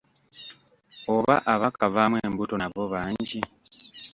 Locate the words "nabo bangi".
2.57-3.39